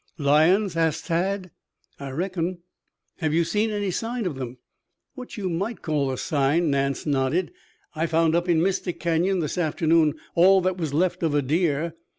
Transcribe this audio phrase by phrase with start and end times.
[0.17, 1.51] "Lions?" asked Tad.
[1.99, 2.63] "I reckon."
[3.17, 4.57] "Have you seen any signs of them?"
[5.13, 7.51] "What you might call a sign," Nance nodded.
[7.93, 11.93] "I found, up in Mystic Canyon this afternoon, all that was left of a deer.